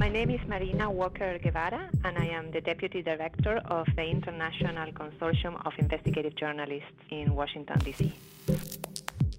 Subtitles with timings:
[0.00, 4.90] My name is Marina Walker Guevara, and I am the Deputy Director of the International
[4.92, 8.10] Consortium of Investigative Journalists in Washington, D.C.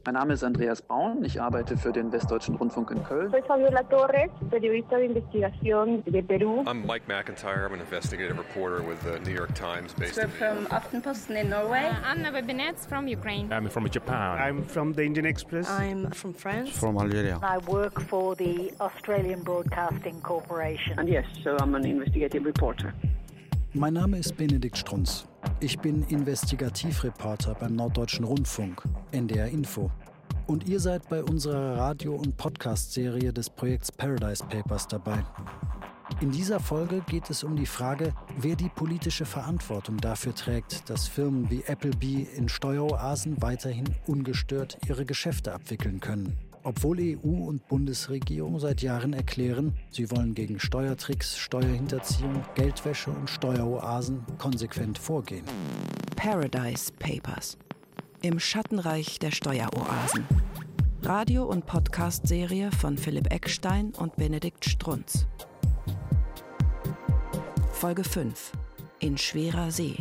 [0.03, 3.29] Mein Name ist Andreas Braun, ich arbeite für den Westdeutschen Rundfunk in Köln.
[3.29, 6.63] Soy Fabiola Torres, periodista de investigación de Perú.
[6.65, 10.31] I'm Mike McIntyre, I'm an investigative reporter with the New York Times based We're in
[10.31, 11.83] from Aftenposten in Norway.
[11.85, 13.53] Uh, Anna Babinets from Ukraine.
[13.53, 14.39] I'm from Japan.
[14.39, 15.69] I'm from the Indian Express.
[15.69, 16.71] I'm from France.
[16.71, 17.37] From Algeria.
[17.43, 20.97] I work for the Australian Broadcasting Corporation.
[20.97, 22.95] And yes, so I'm an investigative reporter.
[23.73, 25.25] Mein Name ist Benedikt Strunz.
[25.61, 29.89] Ich bin Investigativreporter beim Norddeutschen Rundfunk, NDR Info.
[30.45, 35.23] Und ihr seid bei unserer Radio- und Podcast-Serie des Projekts Paradise Papers dabei.
[36.19, 41.07] In dieser Folge geht es um die Frage, wer die politische Verantwortung dafür trägt, dass
[41.07, 46.37] Firmen wie Applebee in Steueroasen weiterhin ungestört ihre Geschäfte abwickeln können.
[46.63, 54.23] Obwohl EU und Bundesregierung seit Jahren erklären, sie wollen gegen Steuertricks, Steuerhinterziehung, Geldwäsche und Steueroasen
[54.37, 55.45] konsequent vorgehen.
[56.15, 57.57] Paradise Papers.
[58.21, 60.25] Im Schattenreich der Steueroasen.
[61.01, 65.25] Radio- und Podcast-Serie von Philipp Eckstein und Benedikt Strunz.
[67.71, 68.51] Folge 5.
[68.99, 69.95] In schwerer See.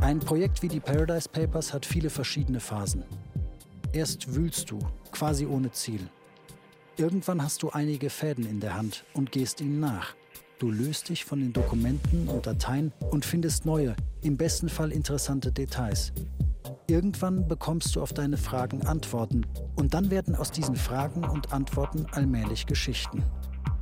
[0.00, 3.04] Ein Projekt wie die Paradise Papers hat viele verschiedene Phasen.
[3.92, 4.78] Erst wühlst du,
[5.12, 6.00] quasi ohne Ziel.
[6.96, 10.14] Irgendwann hast du einige Fäden in der Hand und gehst ihnen nach.
[10.58, 15.52] Du löst dich von den Dokumenten und Dateien und findest neue, im besten Fall interessante
[15.52, 16.12] Details.
[16.86, 22.06] Irgendwann bekommst du auf deine Fragen Antworten und dann werden aus diesen Fragen und Antworten
[22.12, 23.22] allmählich Geschichten.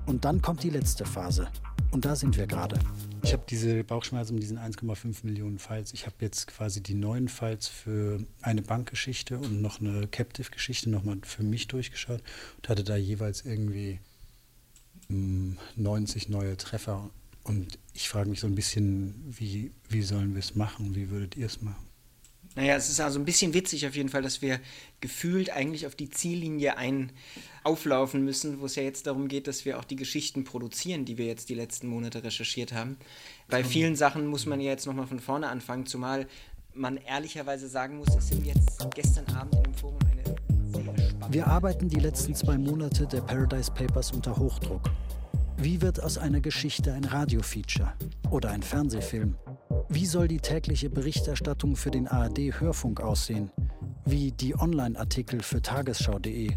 [0.07, 1.49] Und dann kommt die letzte Phase.
[1.91, 2.79] Und da sind wir gerade.
[3.23, 5.93] Ich habe diese Bauchschmerzen mit diesen 1,5 Millionen Files.
[5.95, 11.19] Ich habe jetzt quasi die neuen Files für eine Bankgeschichte und noch eine Captive-Geschichte nochmal
[11.23, 12.23] für mich durchgeschaut
[12.57, 14.01] und hatte da jeweils irgendwie
[15.09, 17.11] 90 neue Treffer.
[17.43, 20.95] Und ich frage mich so ein bisschen, wie, wie sollen wir es machen?
[20.95, 21.88] Wie würdet ihr es machen?
[22.59, 24.59] Naja, es ist also ein bisschen witzig auf jeden Fall, dass wir
[25.01, 27.13] gefühlt eigentlich auf die Ziellinie ein
[27.63, 31.19] auflaufen müssen, wo es ja jetzt darum geht, dass wir auch die Geschichten produzieren, die
[31.19, 32.97] wir jetzt die letzten Monate recherchiert haben.
[33.47, 36.27] Bei vielen Sachen muss man ja jetzt nochmal von vorne anfangen, zumal
[36.75, 41.33] man ehrlicherweise sagen muss, es sind jetzt gestern Abend in dem Forum eine sehr spannende...
[41.33, 44.91] Wir arbeiten die letzten zwei Monate der Paradise Papers unter Hochdruck.
[45.59, 47.93] Wie wird aus einer Geschichte ein Radiofeature
[48.31, 49.37] oder ein Fernsehfilm?
[49.89, 53.51] Wie soll die tägliche Berichterstattung für den ARD-Hörfunk aussehen?
[54.05, 56.51] Wie die Online-Artikel für tagesschau.de?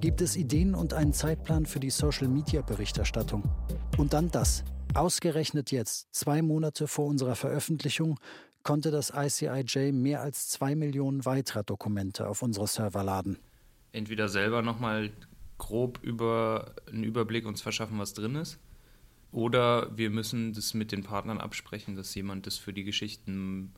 [0.00, 3.42] Gibt es Ideen und einen Zeitplan für die Social-Media-Berichterstattung?
[3.96, 4.64] Und dann das.
[4.94, 8.18] Ausgerechnet jetzt, zwei Monate vor unserer Veröffentlichung,
[8.62, 13.38] konnte das ICIJ mehr als zwei Millionen weiterer Dokumente auf unsere Server laden.
[13.92, 15.10] Entweder selber nochmal
[15.58, 18.58] grob über einen Überblick uns verschaffen, was drin ist.
[19.30, 23.72] Oder wir müssen das mit den Partnern absprechen, dass jemand das für die Geschichten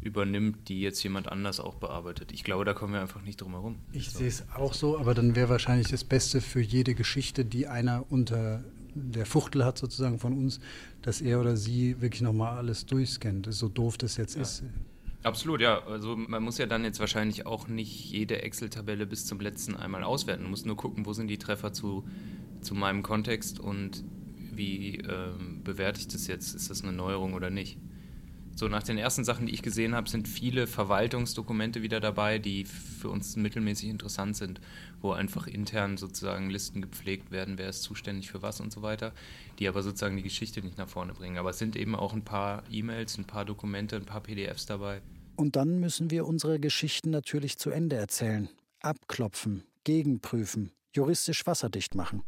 [0.00, 2.32] übernimmt, die jetzt jemand anders auch bearbeitet.
[2.32, 3.78] Ich glaube, da kommen wir einfach nicht drum herum.
[3.92, 4.18] Ich so.
[4.18, 8.04] sehe es auch so, aber dann wäre wahrscheinlich das Beste für jede Geschichte, die einer
[8.10, 10.60] unter der Fuchtel hat, sozusagen von uns,
[11.02, 13.46] dass er oder sie wirklich nochmal alles durchscannt.
[13.50, 14.42] So doof das jetzt ja.
[14.42, 14.64] ist.
[15.22, 15.82] Absolut, ja.
[15.86, 20.02] Also man muss ja dann jetzt wahrscheinlich auch nicht jede Excel-Tabelle bis zum letzten einmal
[20.02, 20.42] auswerten.
[20.42, 22.04] Man muss nur gucken, wo sind die Treffer zu,
[22.60, 24.04] zu meinem Kontext und
[24.56, 26.54] wie ähm, bewerte ich das jetzt?
[26.54, 27.78] Ist das eine Neuerung oder nicht?
[28.54, 32.64] So, nach den ersten Sachen, die ich gesehen habe, sind viele Verwaltungsdokumente wieder dabei, die
[32.64, 34.60] für uns mittelmäßig interessant sind,
[35.00, 39.12] wo einfach intern sozusagen Listen gepflegt werden, wer ist zuständig für was und so weiter,
[39.58, 41.38] die aber sozusagen die Geschichte nicht nach vorne bringen.
[41.38, 45.00] Aber es sind eben auch ein paar E-Mails, ein paar Dokumente, ein paar PDFs dabei.
[45.36, 52.22] Und dann müssen wir unsere Geschichten natürlich zu Ende erzählen, abklopfen, gegenprüfen, juristisch wasserdicht machen.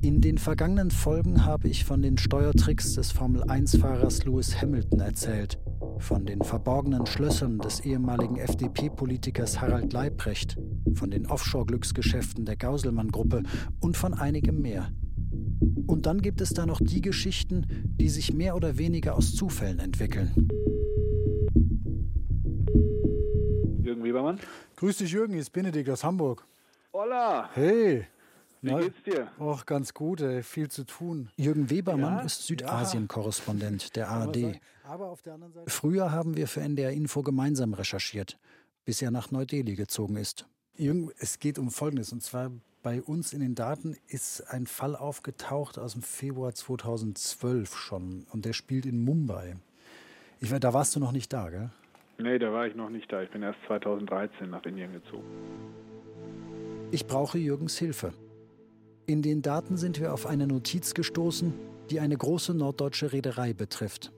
[0.00, 5.58] In den vergangenen Folgen habe ich von den Steuertricks des Formel-1-Fahrers Lewis Hamilton erzählt,
[5.98, 10.56] von den verborgenen Schlössern des ehemaligen FDP-Politikers Harald Leibrecht,
[10.94, 13.42] von den Offshore-Glücksgeschäften der Gauselmann-Gruppe
[13.80, 14.92] und von einigem mehr.
[15.88, 17.66] Und dann gibt es da noch die Geschichten,
[17.98, 20.48] die sich mehr oder weniger aus Zufällen entwickeln.
[23.82, 24.38] Jürgen Webermann.
[24.76, 26.46] Grüß dich, Jürgen, hier ist Benedikt aus Hamburg.
[26.92, 27.50] Hola.
[27.54, 28.06] Hey.
[28.62, 29.28] Wie geht's dir?
[29.38, 30.42] Och, ganz gut, ey.
[30.42, 31.30] viel zu tun.
[31.36, 34.60] Jürgen Webermann Ja, ist Südasien-Korrespondent der Aber ARD.
[34.84, 35.70] Aber auf der anderen Seite.
[35.70, 38.38] Früher haben wir für NDR Info gemeinsam recherchiert,
[38.84, 40.46] bis er nach Neu-Delhi gezogen ist.
[40.76, 42.12] Jürgen, es geht um Folgendes.
[42.12, 42.50] Und zwar
[42.82, 48.26] bei uns in den Daten ist ein Fall aufgetaucht aus dem Februar 2012 schon.
[48.32, 49.56] Und der spielt in Mumbai.
[50.40, 51.70] Ich, war- da warst du noch nicht da, gell?
[52.18, 53.22] Nee, da war ich noch nicht da.
[53.22, 55.24] Ich bin erst 2013 nach Indien gezogen.
[56.90, 58.12] Ich brauche Jürgens Hilfe.
[59.08, 61.54] In den Daten sind wir auf eine Notiz gestoßen,
[61.88, 64.12] die eine große norddeutsche Reederei betrifft.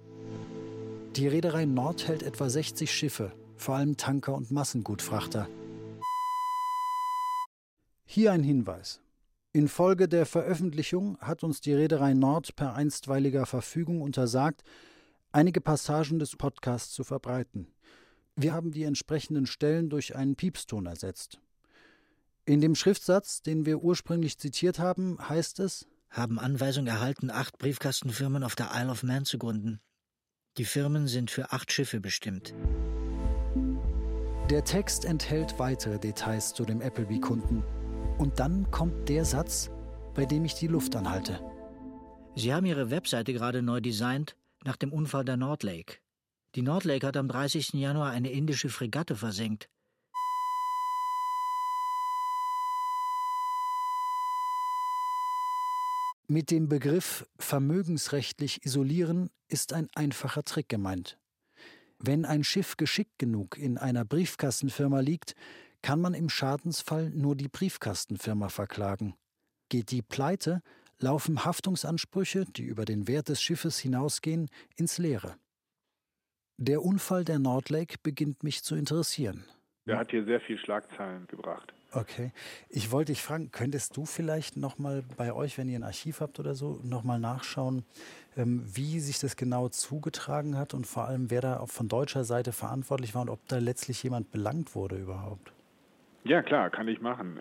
[1.15, 5.49] Die Reederei Nord hält etwa 60 Schiffe, vor allem Tanker und Massengutfrachter.
[8.05, 9.01] Hier ein Hinweis.
[9.53, 14.65] Infolge der Veröffentlichung hat uns die Reederei Nord per einstweiliger Verfügung untersagt,
[15.31, 17.69] einige Passagen des Podcasts zu verbreiten.
[18.35, 21.39] Wir haben die entsprechenden Stellen durch einen Piepston ersetzt.
[22.51, 28.43] In dem Schriftsatz, den wir ursprünglich zitiert haben, heißt es haben Anweisung erhalten, acht Briefkastenfirmen
[28.43, 29.79] auf der Isle of Man zu gründen.
[30.57, 32.53] Die Firmen sind für acht Schiffe bestimmt.
[34.51, 37.63] Der Text enthält weitere Details zu dem Appleby-Kunden.
[38.19, 39.71] Und dann kommt der Satz,
[40.15, 41.39] bei dem ich die Luft anhalte.
[42.35, 45.99] Sie haben Ihre Webseite gerade neu designt nach dem Unfall der Nordlake.
[46.57, 47.75] Die Nordlake hat am 30.
[47.75, 49.69] Januar eine indische Fregatte versenkt.
[56.33, 61.19] Mit dem Begriff vermögensrechtlich isolieren ist ein einfacher Trick gemeint.
[61.99, 65.35] Wenn ein Schiff geschickt genug in einer Briefkastenfirma liegt,
[65.83, 69.17] kann man im Schadensfall nur die Briefkastenfirma verklagen.
[69.71, 70.63] Geht die pleite,
[71.01, 75.35] laufen Haftungsansprüche, die über den Wert des Schiffes hinausgehen, ins Leere.
[76.59, 79.47] Der Unfall der Nordlake beginnt mich zu interessieren.
[79.85, 81.75] Der hat hier sehr viel Schlagzeilen gebracht.
[81.93, 82.33] Okay.
[82.69, 86.39] Ich wollte dich fragen, könntest du vielleicht nochmal bei euch, wenn ihr ein Archiv habt
[86.39, 87.85] oder so, nochmal nachschauen,
[88.37, 92.23] ähm, wie sich das genau zugetragen hat und vor allem, wer da auch von deutscher
[92.23, 95.53] Seite verantwortlich war und ob da letztlich jemand belangt wurde überhaupt?
[96.23, 97.41] Ja, klar, kann ich machen.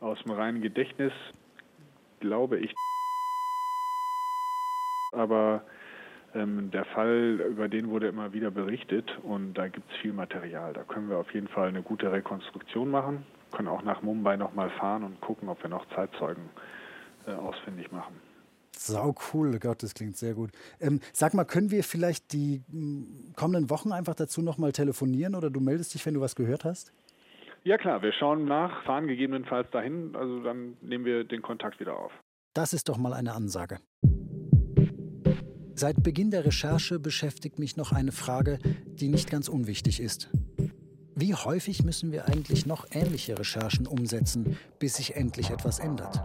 [0.00, 1.12] Aus dem reinen Gedächtnis
[2.20, 2.72] glaube ich.
[5.12, 5.62] Aber
[6.34, 10.72] ähm, der Fall, über den wurde immer wieder berichtet und da gibt es viel Material.
[10.72, 14.70] Da können wir auf jeden Fall eine gute Rekonstruktion machen, können auch nach Mumbai nochmal
[14.70, 16.50] fahren und gucken, ob wir noch Zeitzeugen
[17.26, 18.14] äh, ausfindig machen.
[18.76, 20.50] Sau cool, Gott, das klingt sehr gut.
[20.80, 25.50] Ähm, sag mal, können wir vielleicht die m, kommenden Wochen einfach dazu nochmal telefonieren oder
[25.50, 26.92] du meldest dich, wenn du was gehört hast?
[27.64, 31.98] Ja klar, wir schauen nach, fahren gegebenenfalls dahin, also dann nehmen wir den Kontakt wieder
[31.98, 32.12] auf.
[32.54, 33.78] Das ist doch mal eine Ansage.
[35.74, 40.30] Seit Beginn der Recherche beschäftigt mich noch eine Frage, die nicht ganz unwichtig ist.
[41.20, 46.22] Wie häufig müssen wir eigentlich noch ähnliche Recherchen umsetzen, bis sich endlich etwas ändert?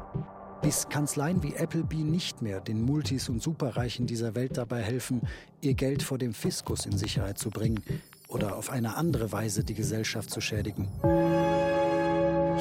[0.61, 5.21] Bis Kanzleien wie Appleby nicht mehr den Multis und Superreichen dieser Welt dabei helfen,
[5.61, 7.83] ihr Geld vor dem Fiskus in Sicherheit zu bringen
[8.27, 10.87] oder auf eine andere Weise die Gesellschaft zu schädigen.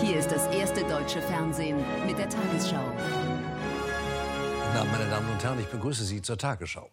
[0.01, 1.77] Hier ist das erste deutsche Fernsehen
[2.07, 2.93] mit der Tagesschau.
[4.73, 6.89] Na, meine Damen und Herren, ich begrüße Sie zur Tagesschau.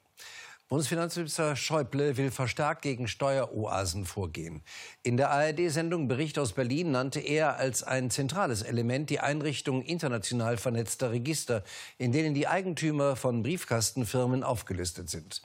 [0.69, 4.62] Bundesfinanzminister Schäuble will verstärkt gegen Steueroasen vorgehen.
[5.01, 10.57] In der ARD-Sendung Bericht aus Berlin nannte er als ein zentrales Element die Einrichtung international
[10.57, 11.63] vernetzter Register,
[11.98, 15.42] in denen die Eigentümer von Briefkastenfirmen aufgelistet sind.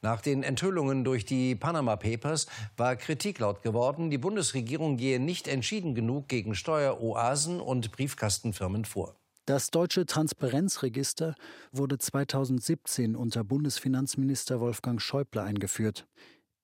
[0.00, 2.46] Nach den Enthüllungen durch die Panama Papers
[2.76, 9.16] war Kritik laut geworden, die Bundesregierung gehe nicht entschieden genug gegen Steueroasen und Briefkastenfirmen vor.
[9.48, 11.34] Das deutsche Transparenzregister
[11.72, 16.06] wurde 2017 unter Bundesfinanzminister Wolfgang Schäuble eingeführt.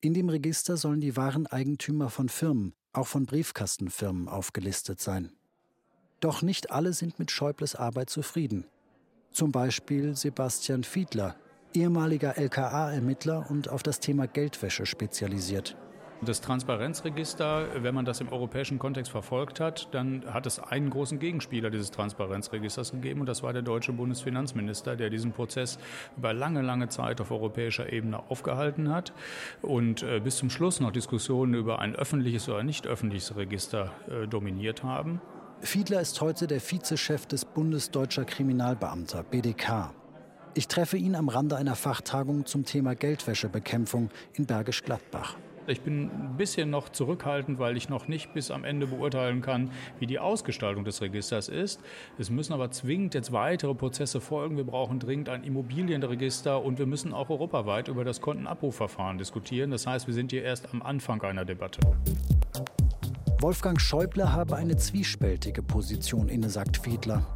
[0.02, 5.32] In dem Register sollen die wahren Eigentümer von Firmen, auch von Briefkastenfirmen, aufgelistet sein.
[6.20, 8.66] Doch nicht alle sind mit Schäubles Arbeit zufrieden.
[9.30, 11.36] Zum Beispiel Sebastian Fiedler,
[11.72, 15.74] ehemaliger LKA-Ermittler und auf das Thema Geldwäsche spezialisiert.
[16.22, 21.18] Das Transparenzregister, wenn man das im europäischen Kontext verfolgt hat, dann hat es einen großen
[21.18, 25.78] Gegenspieler dieses Transparenzregisters gegeben und das war der deutsche Bundesfinanzminister, der diesen Prozess
[26.16, 29.12] über lange, lange Zeit auf europäischer Ebene aufgehalten hat
[29.60, 34.26] und äh, bis zum Schluss noch Diskussionen über ein öffentliches oder nicht öffentliches Register äh,
[34.26, 35.20] dominiert haben.
[35.60, 39.92] Fiedler ist heute der Vizechef des Bundesdeutscher Kriminalbeamter, BDK.
[40.54, 45.36] Ich treffe ihn am Rande einer Fachtagung zum Thema Geldwäschebekämpfung in Bergisch Gladbach.
[45.66, 49.70] Ich bin ein bisschen noch zurückhaltend, weil ich noch nicht bis am Ende beurteilen kann,
[49.98, 51.80] wie die Ausgestaltung des Registers ist.
[52.18, 54.58] Es müssen aber zwingend jetzt weitere Prozesse folgen.
[54.58, 59.70] Wir brauchen dringend ein Immobilienregister und wir müssen auch europaweit über das Kontenabrufverfahren diskutieren.
[59.70, 61.80] Das heißt, wir sind hier erst am Anfang einer Debatte.
[63.40, 67.26] Wolfgang Schäuble habe eine zwiespältige Position inne, sagt Fiedler.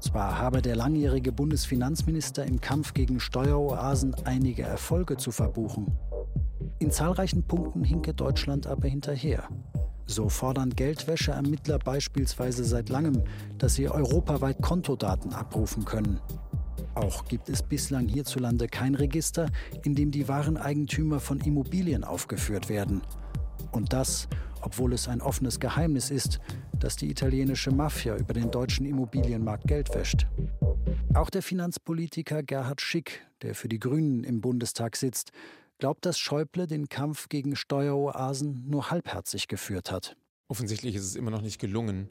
[0.00, 5.98] Zwar habe der langjährige Bundesfinanzminister im Kampf gegen Steueroasen einige Erfolge zu verbuchen.
[6.80, 9.48] In zahlreichen Punkten hinke Deutschland aber hinterher.
[10.06, 13.24] So fordern Geldwäscheermittler beispielsweise seit langem,
[13.58, 16.20] dass sie europaweit Kontodaten abrufen können.
[16.94, 19.50] Auch gibt es bislang hierzulande kein Register,
[19.84, 23.02] in dem die wahren Eigentümer von Immobilien aufgeführt werden.
[23.72, 24.28] Und das,
[24.62, 26.40] obwohl es ein offenes Geheimnis ist,
[26.78, 30.26] dass die italienische Mafia über den deutschen Immobilienmarkt Geld wäscht.
[31.14, 35.32] Auch der Finanzpolitiker Gerhard Schick, der für die Grünen im Bundestag sitzt,
[35.78, 40.16] glaubt, dass Schäuble den Kampf gegen Steueroasen nur halbherzig geführt hat.
[40.48, 42.08] Offensichtlich ist es immer noch nicht gelungen,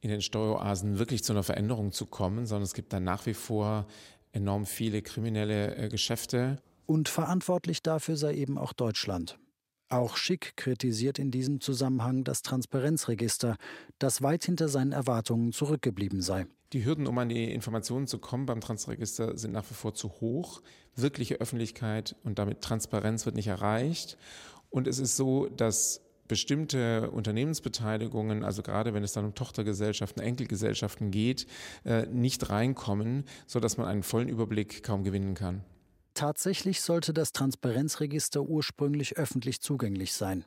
[0.00, 3.34] in den Steueroasen wirklich zu einer Veränderung zu kommen, sondern es gibt da nach wie
[3.34, 3.86] vor
[4.32, 6.58] enorm viele kriminelle äh, Geschäfte.
[6.84, 9.38] Und verantwortlich dafür sei eben auch Deutschland.
[9.88, 13.56] Auch Schick kritisiert in diesem Zusammenhang das Transparenzregister,
[13.98, 16.46] das weit hinter seinen Erwartungen zurückgeblieben sei.
[16.72, 20.10] Die Hürden, um an die Informationen zu kommen beim Transregister, sind nach wie vor zu
[20.20, 20.60] hoch.
[20.96, 24.16] Wirkliche Öffentlichkeit und damit Transparenz wird nicht erreicht.
[24.70, 31.10] Und es ist so, dass bestimmte Unternehmensbeteiligungen, also gerade wenn es dann um Tochtergesellschaften, Enkelgesellschaften
[31.10, 31.46] geht,
[31.84, 35.62] äh, nicht reinkommen, sodass man einen vollen Überblick kaum gewinnen kann.
[36.14, 40.44] Tatsächlich sollte das Transparenzregister ursprünglich öffentlich zugänglich sein.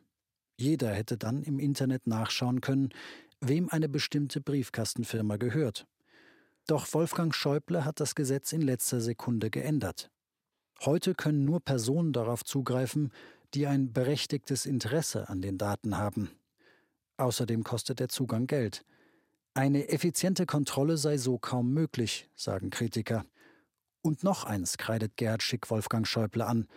[0.58, 2.90] Jeder hätte dann im Internet nachschauen können,
[3.40, 5.86] wem eine bestimmte Briefkastenfirma gehört.
[6.68, 10.10] Doch Wolfgang Schäuble hat das Gesetz in letzter Sekunde geändert.
[10.86, 13.12] Heute können nur Personen darauf zugreifen,
[13.54, 16.30] die ein berechtigtes Interesse an den Daten haben.
[17.18, 18.86] Außerdem kostet der Zugang Geld.
[19.54, 23.26] Eine effiziente Kontrolle sei so kaum möglich, sagen Kritiker.
[24.02, 26.68] Und noch eins kreidet Gerhard Schick Wolfgang Schäuble an: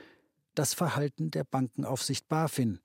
[0.55, 2.81] das Verhalten der Bankenaufsicht BaFin,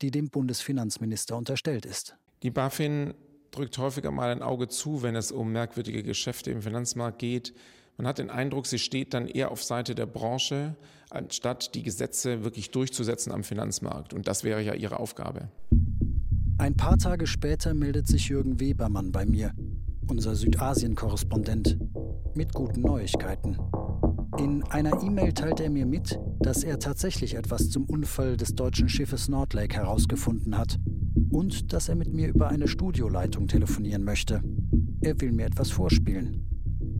[0.00, 2.16] die dem Bundesfinanzminister unterstellt ist.
[2.42, 3.14] Die BaFin
[3.50, 7.52] drückt häufiger mal ein Auge zu, wenn es um merkwürdige Geschäfte im Finanzmarkt geht.
[7.96, 10.76] Man hat den Eindruck, sie steht dann eher auf Seite der Branche,
[11.10, 14.14] anstatt die Gesetze wirklich durchzusetzen am Finanzmarkt.
[14.14, 15.48] Und das wäre ja ihre Aufgabe.
[16.58, 19.52] Ein paar Tage später meldet sich Jürgen Webermann bei mir,
[20.08, 21.78] unser Südasien-Korrespondent,
[22.34, 23.58] mit guten Neuigkeiten.
[24.38, 28.88] In einer E-Mail teilt er mir mit, dass er tatsächlich etwas zum Unfall des deutschen
[28.88, 30.78] Schiffes Nordlake herausgefunden hat
[31.30, 34.42] und dass er mit mir über eine Studioleitung telefonieren möchte.
[35.02, 36.51] Er will mir etwas vorspielen.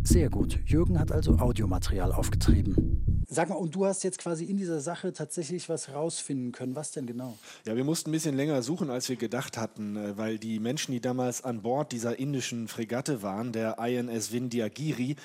[0.04, 0.58] Sehr gut.
[0.66, 3.01] Jürgen hat also Audiomaterial aufgetrieben.
[3.32, 6.76] Sag mal, und du hast jetzt quasi in dieser Sache tatsächlich was rausfinden können.
[6.76, 7.38] Was denn genau?
[7.64, 10.92] Ja, wir mussten ein bisschen länger suchen, als wir gedacht hatten, äh, weil die Menschen,
[10.92, 15.16] die damals an Bord dieser indischen Fregatte waren, der INS Vindhyagiri,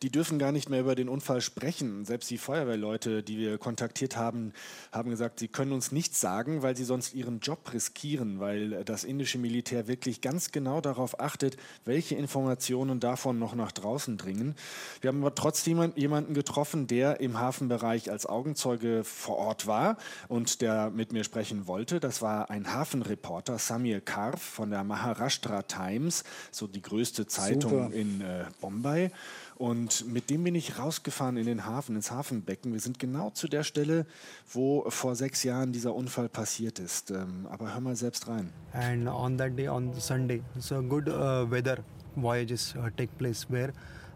[0.00, 2.06] die dürfen gar nicht mehr über den Unfall sprechen.
[2.06, 4.54] Selbst die Feuerwehrleute, die wir kontaktiert haben,
[4.90, 9.04] haben gesagt, sie können uns nichts sagen, weil sie sonst ihren Job riskieren, weil das
[9.04, 14.54] indische Militär wirklich ganz genau darauf achtet, welche Informationen davon noch nach draußen dringen.
[15.02, 19.96] Wir haben aber trotzdem jemanden getroffen, der im Hafenbereich als Augenzeuge vor Ort war
[20.28, 21.98] und der mit mir sprechen wollte.
[21.98, 27.90] Das war ein Hafenreporter, Samir Karf von der Maharashtra Times, so die größte Zeitung Super.
[27.92, 29.10] in äh, Bombay.
[29.56, 32.72] Und mit dem bin ich rausgefahren in den Hafen, ins Hafenbecken.
[32.72, 34.06] Wir sind genau zu der Stelle,
[34.52, 37.10] wo vor sechs Jahren dieser Unfall passiert ist.
[37.10, 38.52] Ähm, aber hör mal selbst rein.
[38.72, 41.78] And on that day, on Sunday, so good uh, weather
[42.14, 43.72] voyages uh, take place where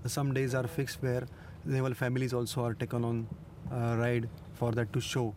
[0.06, 1.26] some days are fixed where
[1.64, 3.26] naval families also are taken on
[3.70, 4.28] uh, ride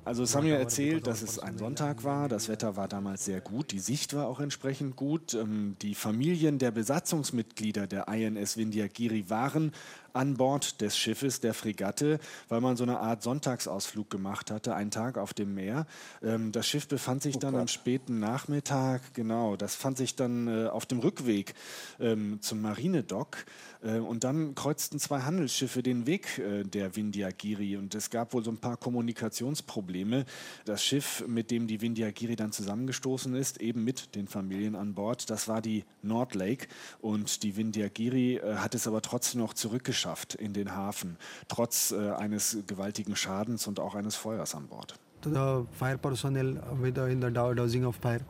[0.05, 3.79] also Samir erzählt, dass es ein Sonntag war, das Wetter war damals sehr gut, die
[3.79, 5.33] Sicht war auch entsprechend gut.
[5.33, 9.71] Ähm, die Familien der Besatzungsmitglieder der INS Vindhyagiri waren
[10.13, 14.91] an Bord des Schiffes, der Fregatte, weil man so eine Art Sonntagsausflug gemacht hatte, einen
[14.91, 15.85] Tag auf dem Meer.
[16.23, 17.61] Ähm, das Schiff befand sich oh dann Gott.
[17.61, 21.53] am späten Nachmittag, genau, das fand sich dann äh, auf dem Rückweg
[21.99, 23.45] ähm, zum Marinedock.
[23.83, 28.43] Äh, und dann kreuzten zwei Handelsschiffe den Weg äh, der Vindhyagiri und es gab wohl
[28.43, 30.25] so ein paar Kommunikationsprobleme.
[30.65, 35.29] Das Schiff, mit dem die Vindhyagiri dann zusammengestoßen ist, eben mit den Familien an Bord,
[35.29, 36.67] das war die Nordlake
[37.01, 41.91] und die Vindhyagiri äh, hat es aber trotzdem noch zurückgeschafft geschafft in den Hafen, trotz
[41.91, 44.93] äh, eines gewaltigen Schadens und auch eines Feuers an Bord.
[45.23, 48.21] The fire personnel with uh, in the dowsing of fire,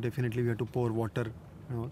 [0.00, 1.26] definitely we have to pour water.
[1.68, 1.90] You know.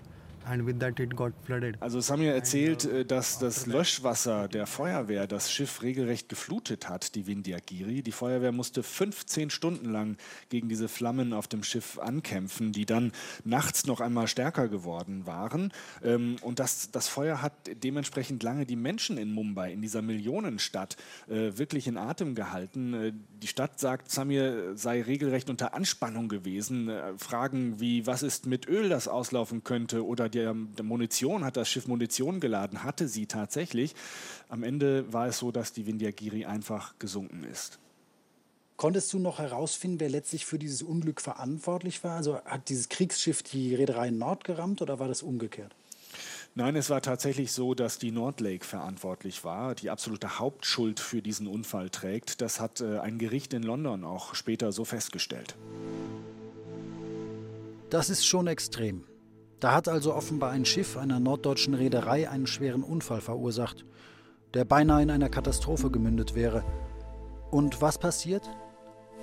[1.81, 7.15] Also Samir erzählt, uh, äh, dass das Löschwasser der Feuerwehr das Schiff regelrecht geflutet hat,
[7.15, 8.03] die Vindhyagiri.
[8.03, 10.17] Die Feuerwehr musste 15 Stunden lang
[10.49, 13.13] gegen diese Flammen auf dem Schiff ankämpfen, die dann
[13.45, 15.73] nachts noch einmal stärker geworden waren.
[16.03, 20.97] Ähm, und das, das Feuer hat dementsprechend lange die Menschen in Mumbai, in dieser Millionenstadt,
[21.29, 22.95] äh, wirklich in Atem gehalten.
[22.95, 26.91] Äh, die Stadt sagt, Samir sei regelrecht unter Anspannung gewesen.
[27.17, 31.69] Fragen wie, was ist mit Öl, das auslaufen könnte, oder der, der Munition, hat das
[31.69, 33.95] Schiff Munition geladen, hatte sie tatsächlich.
[34.49, 37.79] Am Ende war es so, dass die Vindhyagiri einfach gesunken ist.
[38.77, 42.17] Konntest du noch herausfinden, wer letztlich für dieses Unglück verantwortlich war?
[42.17, 45.75] Also hat dieses Kriegsschiff die Reederei Nord gerammt oder war das umgekehrt?
[46.55, 51.47] Nein, es war tatsächlich so, dass die Nordlake verantwortlich war, die absolute Hauptschuld für diesen
[51.47, 52.43] Unfall trägt.
[52.43, 55.57] Das hat äh, ein Gericht in London auch später so festgestellt.
[57.89, 59.05] Das ist schon extrem.
[59.63, 63.85] Da hat also offenbar ein Schiff einer norddeutschen Reederei einen schweren Unfall verursacht,
[64.55, 66.65] der beinahe in einer Katastrophe gemündet wäre.
[67.53, 68.43] Und was passiert?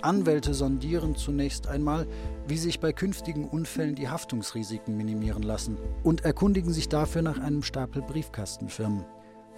[0.01, 2.07] Anwälte sondieren zunächst einmal,
[2.47, 7.61] wie sich bei künftigen Unfällen die Haftungsrisiken minimieren lassen und erkundigen sich dafür nach einem
[7.61, 9.03] Stapel Briefkastenfirmen.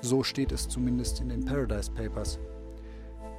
[0.01, 2.39] So steht es zumindest in den Paradise Papers.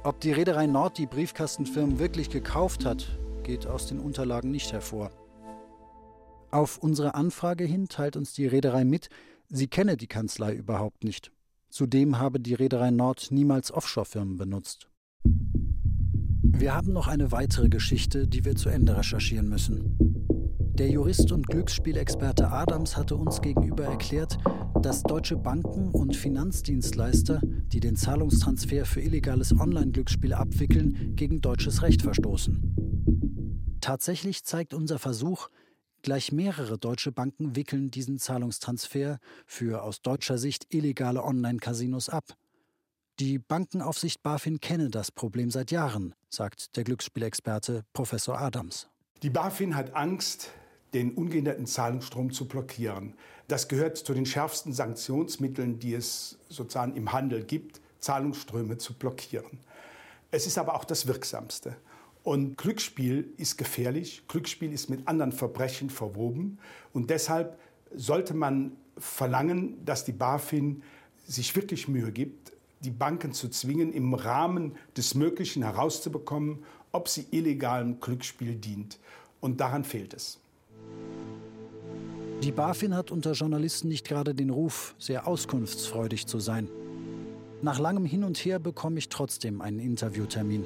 [0.05, 3.05] Ob die Reederei Nord die Briefkastenfirmen wirklich gekauft hat,
[3.43, 5.11] geht aus den Unterlagen nicht hervor.
[6.53, 9.09] Auf unsere Anfrage hin teilt uns die Reederei mit,
[9.49, 11.31] sie kenne die Kanzlei überhaupt nicht.
[11.71, 14.87] Zudem habe die Reederei Nord niemals Offshore-Firmen benutzt.
[15.23, 19.97] Wir haben noch eine weitere Geschichte, die wir zu Ende recherchieren müssen.
[20.75, 24.37] Der Jurist und Glücksspielexperte Adams hatte uns gegenüber erklärt,
[24.79, 32.03] dass deutsche Banken und Finanzdienstleister, die den Zahlungstransfer für illegales Online-Glücksspiel abwickeln, gegen deutsches Recht
[32.03, 33.77] verstoßen.
[33.81, 35.49] Tatsächlich zeigt unser Versuch,
[36.03, 42.25] Gleich mehrere deutsche Banken wickeln diesen Zahlungstransfer für aus deutscher Sicht illegale Online-Casinos ab.
[43.21, 48.89] Die Bankenaufsicht BaFin kenne das Problem seit Jahren, sagt der Glücksspielexperte Professor Adams.
[49.21, 50.49] Die BaFin hat Angst,
[50.93, 53.13] den ungehinderten Zahlungsstrom zu blockieren.
[53.47, 59.59] Das gehört zu den schärfsten Sanktionsmitteln, die es sozusagen im Handel gibt, Zahlungsströme zu blockieren.
[60.31, 61.77] Es ist aber auch das Wirksamste.
[62.23, 64.23] Und Glücksspiel ist gefährlich.
[64.27, 66.57] Glücksspiel ist mit anderen Verbrechen verwoben.
[66.93, 67.59] Und deshalb
[67.93, 70.83] sollte man verlangen, dass die BaFin
[71.25, 77.25] sich wirklich Mühe gibt, die Banken zu zwingen, im Rahmen des Möglichen herauszubekommen, ob sie
[77.31, 78.99] illegalem Glücksspiel dient.
[79.41, 80.39] Und daran fehlt es.
[82.41, 86.69] Die BaFin hat unter Journalisten nicht gerade den Ruf, sehr auskunftsfreudig zu sein.
[87.61, 90.65] Nach langem Hin und Her bekomme ich trotzdem einen Interviewtermin.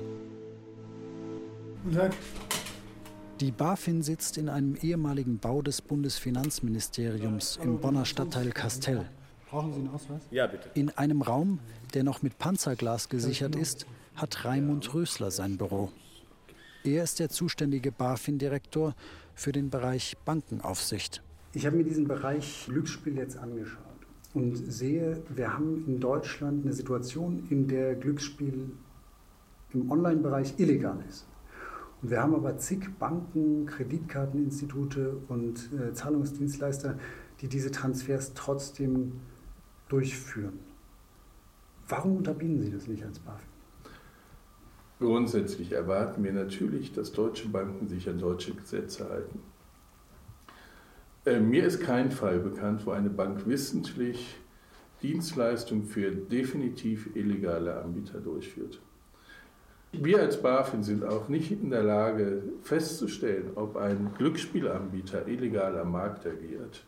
[3.39, 9.05] Die BaFin sitzt in einem ehemaligen Bau des Bundesfinanzministeriums im Bonner Stadtteil Kastel.
[9.49, 10.21] Brauchen Sie einen Ausweis?
[10.29, 10.69] Ja, bitte.
[10.73, 11.59] In einem Raum,
[11.93, 15.91] der noch mit Panzerglas gesichert ist, hat Raimund Rösler sein Büro.
[16.83, 18.93] Er ist der zuständige BaFin-Direktor
[19.33, 21.23] für den Bereich Bankenaufsicht.
[21.53, 23.83] Ich habe mir diesen Bereich Glücksspiel jetzt angeschaut
[24.33, 28.71] und sehe, wir haben in Deutschland eine Situation, in der Glücksspiel
[29.73, 31.25] im Online-Bereich illegal ist.
[32.01, 36.99] Und wir haben aber zig Banken, Kreditkarteninstitute und äh, Zahlungsdienstleister,
[37.41, 39.13] die diese Transfers trotzdem
[39.89, 40.59] durchführen.
[41.87, 43.47] Warum unterbinden Sie das nicht als BaFin?
[44.99, 49.39] Grundsätzlich erwarten wir natürlich, dass deutsche Banken sich an deutsche Gesetze halten.
[51.25, 54.37] Äh, mir ist kein Fall bekannt, wo eine Bank wissentlich
[55.03, 58.81] Dienstleistungen für definitiv illegale Anbieter durchführt.
[59.93, 65.91] Wir als BaFin sind auch nicht in der Lage festzustellen, ob ein Glücksspielanbieter illegal am
[65.91, 66.85] Markt agiert.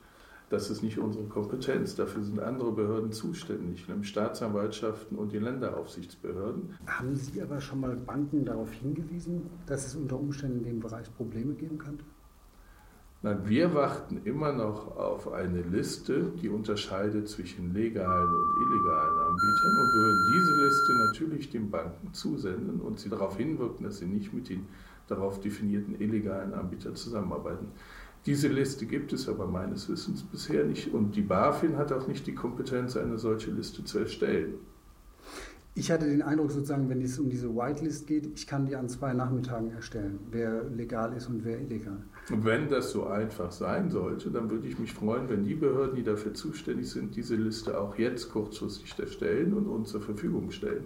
[0.50, 1.96] Das ist nicht unsere Kompetenz.
[1.96, 6.76] Dafür sind andere Behörden zuständig, nämlich Staatsanwaltschaften und die Länderaufsichtsbehörden.
[6.88, 11.14] Haben Sie aber schon mal Banken darauf hingewiesen, dass es unter Umständen in dem Bereich
[11.16, 12.04] Probleme geben könnte?
[13.22, 19.78] Nein, wir warten immer noch auf eine Liste, die unterscheidet zwischen legalen und illegalen Anbietern
[19.78, 24.34] und würden diese Liste natürlich den Banken zusenden und sie darauf hinwirken, dass sie nicht
[24.34, 24.68] mit den
[25.08, 27.68] darauf definierten illegalen Anbietern zusammenarbeiten.
[28.26, 32.26] Diese Liste gibt es aber meines Wissens bisher nicht und die BaFin hat auch nicht
[32.26, 34.54] die Kompetenz, eine solche Liste zu erstellen.
[35.76, 38.90] Ich hatte den Eindruck, sozusagen, wenn es um diese Whitelist geht, ich kann die an
[38.90, 42.04] zwei Nachmittagen erstellen, wer legal ist und wer illegal.
[42.30, 45.96] Und wenn das so einfach sein sollte, dann würde ich mich freuen, wenn die Behörden,
[45.96, 50.86] die dafür zuständig sind, diese Liste auch jetzt kurzfristig erstellen und uns zur Verfügung stellen.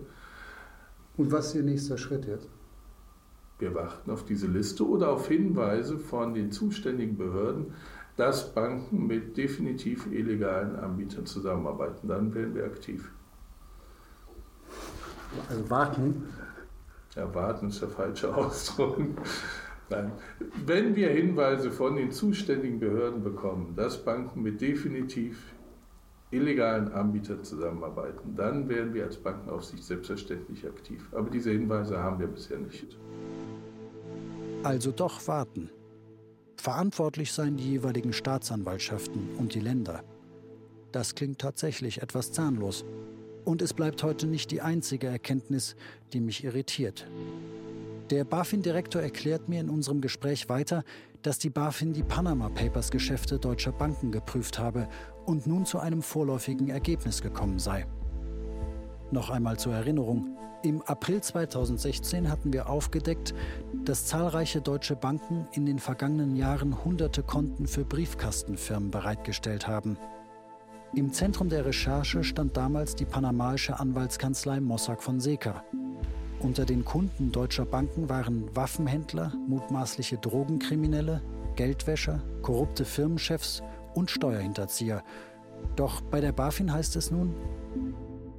[1.18, 2.50] Und was ist Ihr nächster Schritt jetzt?
[3.60, 7.68] Wir warten auf diese Liste oder auf Hinweise von den zuständigen Behörden,
[8.18, 12.08] dass Banken mit definitiv illegalen Anbietern zusammenarbeiten.
[12.08, 13.12] Dann werden wir aktiv.
[15.50, 16.28] Also warten?
[17.16, 18.98] Ja, warten ist der falsche Ausdruck.
[19.90, 20.12] Nein.
[20.66, 25.54] Wenn wir Hinweise von den zuständigen Behörden bekommen, dass Banken mit definitiv
[26.32, 31.08] illegalen Anbietern zusammenarbeiten, dann werden wir als Bankenaufsicht selbstverständlich aktiv.
[31.12, 32.98] Aber diese Hinweise haben wir bisher nicht.
[34.64, 35.70] Also doch warten.
[36.58, 40.04] Verantwortlich seien die jeweiligen Staatsanwaltschaften und die Länder.
[40.92, 42.86] Das klingt tatsächlich etwas zahnlos.
[43.46, 45.76] Und es bleibt heute nicht die einzige Erkenntnis,
[46.14, 47.08] die mich irritiert.
[48.10, 50.84] Der BaFin-Direktor erklärt mir in unserem Gespräch weiter,
[51.22, 54.88] dass die BaFin die Panama Papers Geschäfte deutscher Banken geprüft habe
[55.26, 57.86] und nun zu einem vorläufigen Ergebnis gekommen sei.
[59.12, 63.34] Noch einmal zur Erinnerung, Im April 2016 hatten wir aufgedeckt,
[63.84, 69.98] dass zahlreiche deutsche Banken in den vergangenen Jahren hunderte Konten für Briefkastenfirmen bereitgestellt haben.
[70.96, 75.64] Im Zentrum der Recherche stand damals die panamaische Anwaltskanzlei Mossack Fonseca.
[76.40, 81.24] Unter den Kunden deutscher Banken waren Waffenhändler, mutmaßliche Drogenkriminelle,
[81.56, 83.64] Geldwäscher, korrupte Firmenchefs
[83.96, 85.04] und Steuerhinterzieher.
[85.76, 87.34] Doch bei der BaFin heißt es nun,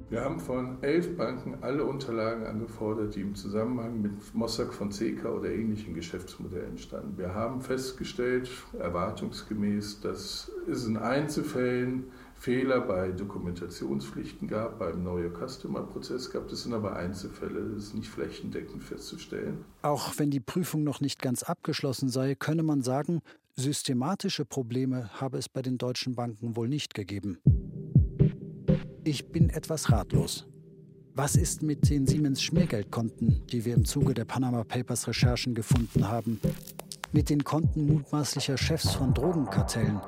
[0.07, 5.49] wir haben von elf Banken alle Unterlagen angefordert, die im Zusammenhang mit Mossack Fonseca oder
[5.49, 7.17] ähnlichen Geschäftsmodellen standen.
[7.17, 12.05] Wir haben festgestellt, erwartungsgemäß, dass es in Einzelfällen
[12.35, 16.47] Fehler bei Dokumentationspflichten gab, beim Neue Customer-Prozess gab.
[16.49, 19.65] Das sind aber Einzelfälle, das ist nicht flächendeckend festzustellen.
[19.81, 23.21] Auch wenn die Prüfung noch nicht ganz abgeschlossen sei, könne man sagen,
[23.55, 27.39] systematische Probleme habe es bei den deutschen Banken wohl nicht gegeben.
[29.03, 30.45] Ich bin etwas ratlos.
[31.13, 36.09] Was ist mit den Siemens Schmiergeldkonten, die wir im Zuge der Panama Papers Recherchen gefunden
[36.09, 36.41] haben?
[37.13, 40.01] Mit den Konten mutmaßlicher Chefs von Drogenkartellen?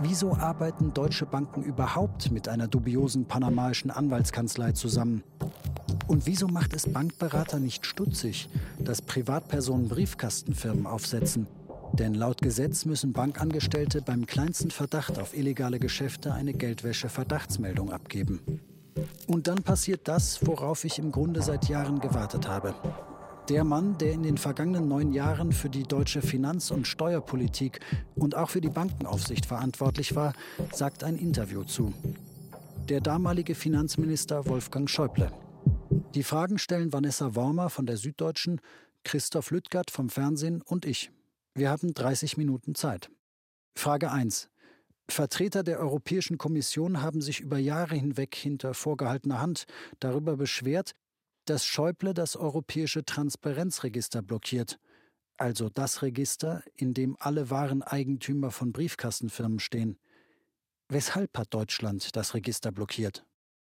[0.00, 5.22] Wieso arbeiten deutsche Banken überhaupt mit einer dubiosen panamaischen Anwaltskanzlei zusammen?
[6.06, 11.46] Und wieso macht es Bankberater nicht stutzig, dass Privatpersonen Briefkastenfirmen aufsetzen
[11.98, 18.40] denn laut Gesetz müssen Bankangestellte beim kleinsten Verdacht auf illegale Geschäfte eine Geldwäsche-Verdachtsmeldung abgeben.
[19.28, 22.74] Und dann passiert das, worauf ich im Grunde seit Jahren gewartet habe.
[23.50, 27.80] Der Mann, der in den vergangenen neun Jahren für die deutsche Finanz- und Steuerpolitik
[28.14, 30.32] und auch für die Bankenaufsicht verantwortlich war,
[30.72, 31.92] sagt ein Interview zu.
[32.88, 35.30] Der damalige Finanzminister Wolfgang Schäuble.
[36.14, 38.62] Die Fragen stellen Vanessa Wormer von der Süddeutschen,
[39.04, 41.10] Christoph Lüttgert vom Fernsehen und ich.
[41.54, 43.10] Wir haben 30 Minuten Zeit.
[43.74, 44.48] Frage 1.
[45.06, 49.66] Vertreter der Europäischen Kommission haben sich über Jahre hinweg hinter vorgehaltener Hand
[50.00, 50.94] darüber beschwert,
[51.44, 54.78] dass Schäuble das europäische Transparenzregister blockiert,
[55.36, 59.98] also das Register, in dem alle wahren Eigentümer von Briefkastenfirmen stehen.
[60.88, 63.24] Weshalb hat Deutschland das Register blockiert?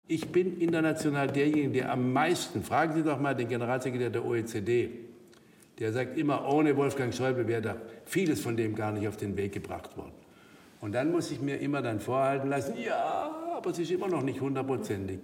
[0.08, 4.90] Ich bin international derjenige, der am meisten, fragen Sie doch mal den Generalsekretär der OECD,
[5.80, 9.38] der sagt immer, ohne Wolfgang Schäuble wäre da vieles von dem gar nicht auf den
[9.38, 10.12] Weg gebracht worden.
[10.82, 14.22] Und dann muss ich mir immer dann vorhalten lassen, ja, aber es ist immer noch
[14.22, 15.20] nicht hundertprozentig.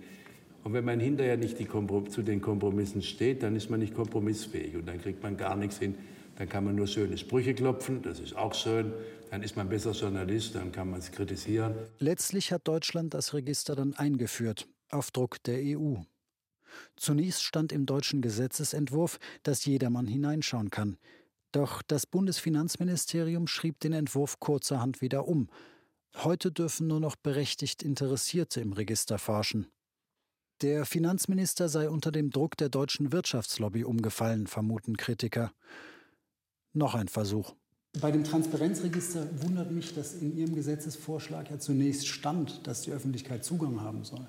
[0.64, 4.88] Und wenn man hinterher nicht zu den Kompromissen steht, dann ist man nicht kompromissfähig und
[4.88, 5.96] dann kriegt man gar nichts hin.
[6.38, 8.94] Dann kann man nur schöne Sprüche klopfen, das ist auch schön.
[9.30, 11.76] Dann ist man besser Journalist, dann kann man es kritisieren.
[12.00, 15.96] Letztlich hat Deutschland das Register dann eingeführt, auf Druck der EU.
[16.96, 20.98] Zunächst stand im deutschen Gesetzesentwurf, dass jedermann hineinschauen kann.
[21.52, 25.50] Doch das Bundesfinanzministerium schrieb den Entwurf kurzerhand wieder um.
[26.16, 29.68] Heute dürfen nur noch berechtigt Interessierte im Register forschen.
[30.62, 35.54] Der Finanzminister sei unter dem Druck der deutschen Wirtschaftslobby umgefallen, vermuten Kritiker.
[36.74, 37.56] Noch ein Versuch.
[38.02, 43.46] Bei dem Transparenzregister wundert mich, dass in Ihrem Gesetzesvorschlag ja zunächst stand, dass die Öffentlichkeit
[43.46, 44.28] Zugang haben soll.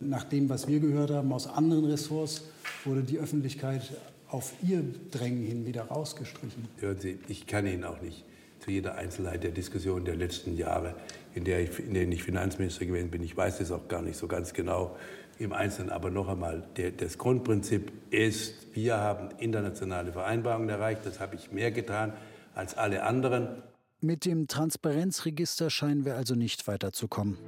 [0.00, 2.42] Nach dem, was wir gehört haben aus anderen Ressorts,
[2.84, 6.66] wurde die Öffentlichkeit auf ihr Drängen hin wieder rausgestrichen.
[6.78, 8.24] Hören Sie, ich kann Ihnen auch nicht
[8.58, 10.94] zu jeder Einzelheit der Diskussion der letzten Jahre,
[11.34, 14.16] in, der ich, in denen ich Finanzminister gewesen bin, ich weiß das auch gar nicht
[14.16, 14.96] so ganz genau
[15.38, 21.20] im Einzelnen, aber noch einmal, der, das Grundprinzip ist, wir haben internationale Vereinbarungen erreicht, das
[21.20, 22.12] habe ich mehr getan
[22.54, 23.62] als alle anderen.
[24.00, 27.38] Mit dem Transparenzregister scheinen wir also nicht weiterzukommen.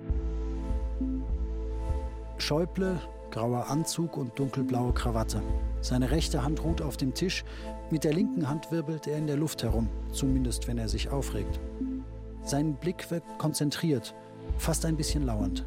[2.39, 5.43] Schäuble, grauer Anzug und dunkelblaue Krawatte.
[5.81, 7.45] Seine rechte Hand ruht auf dem Tisch,
[7.91, 11.61] mit der linken Hand wirbelt er in der Luft herum, zumindest wenn er sich aufregt.
[12.43, 14.15] Sein Blick wirkt konzentriert,
[14.59, 15.67] fast ein bisschen lauernd.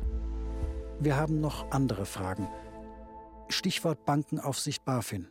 [1.02, 2.50] Wir haben noch andere Fragen.
[3.48, 5.30] Stichwort Bankenaufsicht BaFin.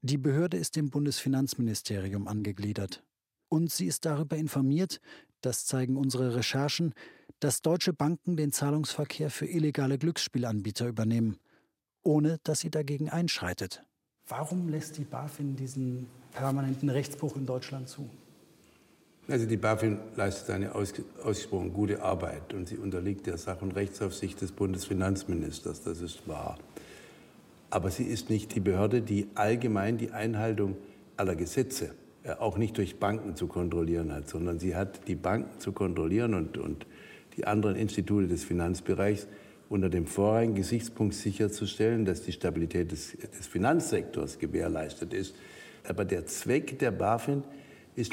[0.00, 3.04] Die Behörde ist dem Bundesfinanzministerium angegliedert.
[3.50, 5.02] Und sie ist darüber informiert,
[5.42, 6.94] das zeigen unsere Recherchen,
[7.40, 11.36] dass deutsche Banken den Zahlungsverkehr für illegale Glücksspielanbieter übernehmen,
[12.02, 13.84] ohne dass sie dagegen einschreitet.
[14.28, 18.08] Warum lässt die BaFin diesen permanenten Rechtsbruch in Deutschland zu?
[19.30, 24.40] Also die BaFin leistet eine ausgesprochen gute Arbeit und sie unterliegt der Sach- und Rechtsaufsicht
[24.40, 26.58] des Bundesfinanzministers, das ist wahr.
[27.70, 30.76] Aber sie ist nicht die Behörde, die allgemein die Einhaltung
[31.16, 31.92] aller Gesetze
[32.24, 36.34] äh, auch nicht durch Banken zu kontrollieren hat, sondern sie hat die Banken zu kontrollieren
[36.34, 36.86] und, und
[37.36, 39.28] die anderen Institute des Finanzbereichs
[39.68, 45.36] unter dem vorrangigen Gesichtspunkt sicherzustellen, dass die Stabilität des, des Finanzsektors gewährleistet ist.
[45.88, 47.59] Aber der Zweck der BaFin ist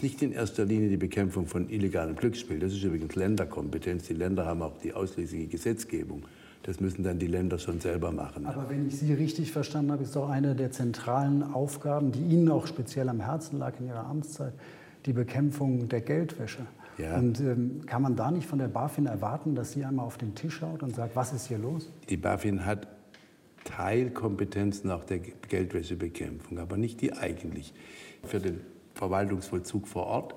[0.02, 2.60] nicht in erster Linie die Bekämpfung von illegalem Glücksspiel.
[2.60, 4.08] Das ist übrigens Länderkompetenz.
[4.08, 6.24] Die Länder haben auch die ausschließliche Gesetzgebung
[6.64, 8.46] Das müssen dann die Länder schon selber machen.
[8.46, 12.50] Aber wenn ich Sie richtig verstanden habe, ist doch eine der zentralen Aufgaben, die Ihnen
[12.50, 14.54] auch speziell am Herzen lag in Ihrer Amtszeit,
[15.06, 16.66] die Bekämpfung der Geldwäsche.
[16.98, 17.18] Ja.
[17.18, 20.34] Und ähm, kann man da nicht von der BaFin erwarten, dass sie einmal auf den
[20.34, 21.92] Tisch schaut und sagt, was ist hier los?
[22.10, 22.88] Die BaFin hat
[23.64, 27.74] Teilkompetenzen auch der Geldwäschebekämpfung, aber nicht die eigentlich.
[28.24, 28.62] Für den
[28.98, 30.36] Verwaltungsvollzug vor Ort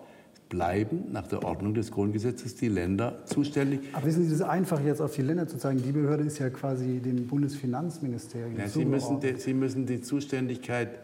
[0.49, 3.81] bleiben nach der Ordnung des Grundgesetzes die Länder zuständig.
[3.93, 5.83] Aber wissen Sie, das ist einfach jetzt auf die Länder zu zeigen.
[5.83, 8.59] Die Behörde ist ja quasi dem Bundesfinanzministerium.
[8.59, 10.99] Ja, Sie, müssen die, Sie müssen die Zuständigkeit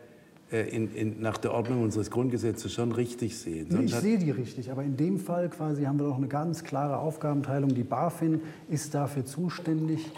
[0.51, 3.69] äh, in, in, nach der Ordnung unseres Grundgesetzes schon richtig sehen.
[3.71, 6.65] Nee, ich sehe die richtig, aber in dem Fall quasi haben wir doch eine ganz
[6.65, 7.75] klare Aufgabenteilung.
[7.75, 10.11] Die BaFin ist dafür zuständig.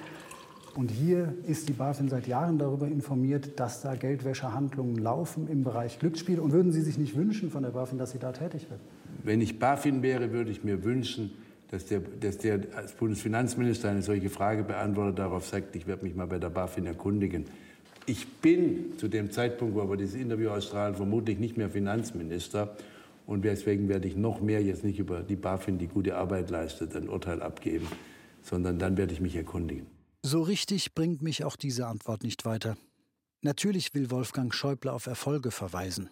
[0.78, 5.98] Und hier ist die BaFin seit Jahren darüber informiert, dass da Geldwäschehandlungen laufen im Bereich
[5.98, 6.38] Glücksspiel.
[6.38, 8.78] Und würden Sie sich nicht wünschen von der BaFin, dass sie da tätig wird?
[9.24, 11.32] Wenn ich BaFin wäre, würde ich mir wünschen,
[11.72, 16.14] dass der, dass der als Bundesfinanzminister eine solche Frage beantwortet, darauf sagt, ich werde mich
[16.14, 17.46] mal bei der BaFin erkundigen.
[18.06, 22.76] Ich bin zu dem Zeitpunkt, wo wir dieses Interview ausstrahlen, vermutlich nicht mehr Finanzminister.
[23.26, 26.94] Und deswegen werde ich noch mehr jetzt nicht über die BaFin, die gute Arbeit leistet,
[26.94, 27.88] ein Urteil abgeben,
[28.42, 29.97] sondern dann werde ich mich erkundigen.
[30.30, 32.76] So richtig bringt mich auch diese Antwort nicht weiter.
[33.40, 36.10] Natürlich will Wolfgang Schäuble auf Erfolge verweisen.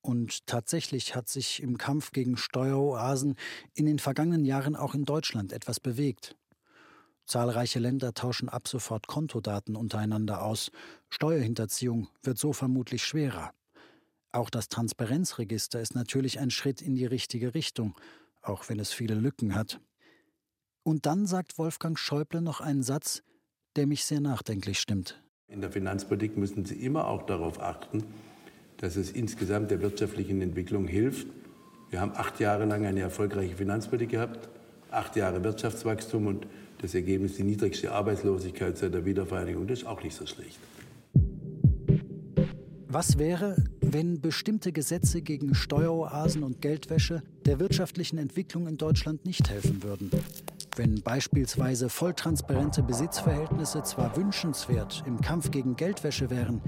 [0.00, 3.36] Und tatsächlich hat sich im Kampf gegen Steueroasen
[3.74, 6.36] in den vergangenen Jahren auch in Deutschland etwas bewegt.
[7.26, 10.70] Zahlreiche Länder tauschen ab sofort Kontodaten untereinander aus.
[11.10, 13.52] Steuerhinterziehung wird so vermutlich schwerer.
[14.32, 17.94] Auch das Transparenzregister ist natürlich ein Schritt in die richtige Richtung,
[18.40, 19.82] auch wenn es viele Lücken hat.
[20.82, 23.22] Und dann sagt Wolfgang Schäuble noch einen Satz,
[23.76, 25.22] der mich sehr nachdenklich stimmt.
[25.48, 28.04] In der Finanzpolitik müssen Sie immer auch darauf achten,
[28.76, 31.26] dass es insgesamt der wirtschaftlichen Entwicklung hilft.
[31.90, 34.48] Wir haben acht Jahre lang eine erfolgreiche Finanzpolitik gehabt,
[34.90, 36.46] acht Jahre Wirtschaftswachstum und
[36.80, 39.66] das Ergebnis die niedrigste Arbeitslosigkeit seit der Wiedervereinigung.
[39.66, 40.58] Das ist auch nicht so schlecht.
[42.92, 49.48] Was wäre, wenn bestimmte Gesetze gegen Steueroasen und Geldwäsche der wirtschaftlichen Entwicklung in Deutschland nicht
[49.48, 50.10] helfen würden?
[50.76, 56.60] Wenn beispielsweise volltransparente Besitzverhältnisse zwar wünschenswert im Kampf gegen Geldwäsche wären,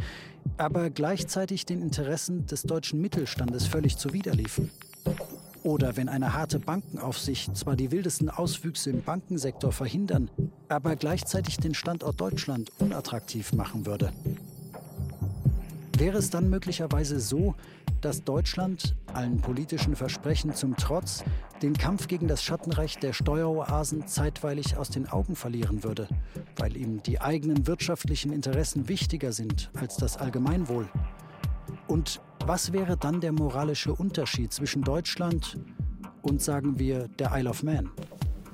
[0.56, 4.70] aber gleichzeitig den Interessen des deutschen Mittelstandes völlig zuwiderliefen.
[5.62, 10.28] Oder wenn eine harte Bankenaufsicht zwar die wildesten Auswüchse im Bankensektor verhindern,
[10.68, 14.12] aber gleichzeitig den Standort Deutschland unattraktiv machen würde.
[15.96, 17.54] Wäre es dann möglicherweise so,
[18.04, 21.24] dass Deutschland, allen politischen Versprechen zum Trotz,
[21.62, 26.08] den Kampf gegen das Schattenreich der Steueroasen zeitweilig aus den Augen verlieren würde,
[26.56, 30.88] weil ihm die eigenen wirtschaftlichen Interessen wichtiger sind als das Allgemeinwohl.
[31.86, 35.58] Und was wäre dann der moralische Unterschied zwischen Deutschland
[36.22, 37.90] und, sagen wir, der Isle of Man?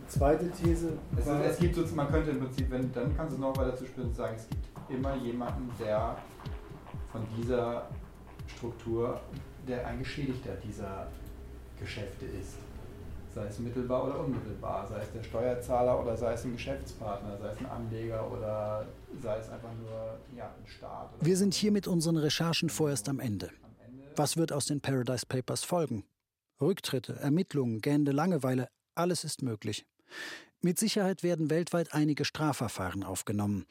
[0.09, 0.93] Zweite These.
[1.17, 3.87] Es, es gibt so, man könnte im Prinzip, wenn, dann kannst du noch weiter zu
[3.87, 6.17] spielen sagen, es gibt immer jemanden, der
[7.13, 7.89] von dieser
[8.57, 9.21] Struktur,
[9.67, 11.09] der ein Geschädigter dieser
[11.79, 12.57] Geschäfte ist.
[13.35, 17.53] Sei es mittelbar oder unmittelbar, sei es der Steuerzahler oder sei es ein Geschäftspartner, sei
[17.53, 18.87] es ein Anleger oder
[19.23, 21.11] sei es einfach nur ja, ein Staat.
[21.21, 23.51] Wir sind hier mit unseren Recherchen vorerst am Ende.
[24.17, 26.05] Was wird aus den Paradise Papers folgen?
[26.61, 29.87] Rücktritte, Ermittlungen, gähnende Langeweile, alles ist möglich.
[30.61, 33.67] Mit Sicherheit werden weltweit einige Strafverfahren aufgenommen.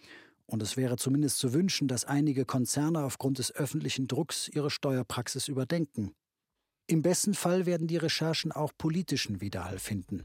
[0.47, 5.49] Und es wäre zumindest zu wünschen, dass einige Konzerne aufgrund des öffentlichen Drucks ihre Steuerpraxis
[5.49, 6.13] überdenken.
[6.87, 10.23] Im besten Fall werden die Recherchen auch politischen Widerhall finden.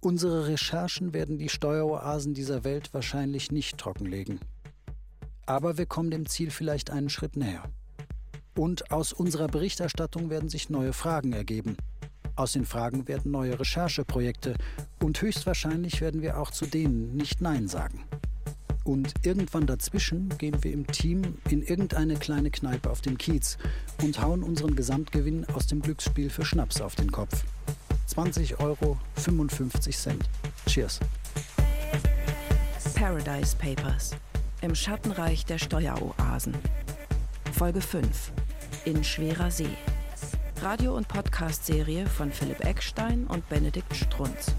[0.00, 4.38] Unsere Recherchen werden die Steueroasen dieser Welt wahrscheinlich nicht trockenlegen.
[5.46, 7.64] Aber wir kommen dem Ziel vielleicht einen Schritt näher.
[8.54, 11.76] Und aus unserer Berichterstattung werden sich neue Fragen ergeben.
[12.36, 14.56] Aus den Fragen werden neue Rechercheprojekte
[15.02, 18.04] und höchstwahrscheinlich werden wir auch zu denen nicht Nein sagen.
[18.86, 23.58] Und irgendwann dazwischen gehen wir im Team in irgendeine kleine Kneipe auf den Kiez
[24.00, 27.42] und hauen unseren Gesamtgewinn aus dem Glücksspiel für Schnaps auf den Kopf.
[28.06, 30.28] 20 Euro, 55 Cent.
[30.68, 31.00] Cheers.
[32.94, 34.12] Paradise Papers.
[34.62, 36.54] Im Schattenreich der Steueroasen.
[37.58, 38.30] Folge 5.
[38.84, 39.76] In schwerer See.
[40.62, 44.54] Radio- und Podcast-Serie von Philipp Eckstein und Benedikt Strunz.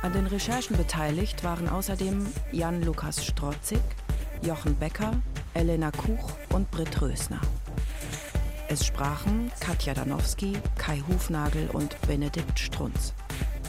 [0.00, 3.80] An den Recherchen beteiligt waren außerdem Jan-Lukas Strotzig,
[4.42, 5.12] Jochen Becker,
[5.54, 7.40] Elena Kuch und Britt Rösner.
[8.68, 13.12] Es sprachen Katja Danowski, Kai Hufnagel und Benedikt Strunz.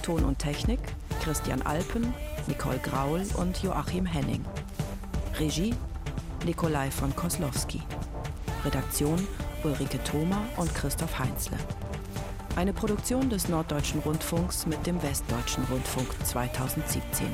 [0.04, 0.80] Ton und Technik
[1.24, 2.14] Christian Alpen,
[2.48, 4.46] Nicole Graul und Joachim Henning.
[5.40, 5.74] Regie
[6.46, 7.82] Nikolai von Koslowski.
[8.64, 9.28] Redaktion
[9.64, 11.58] Ulrike Thoma und Christoph Heinzle.
[12.60, 17.28] Eine Produktion des Norddeutschen Rundfunks mit dem Westdeutschen Rundfunk 2017.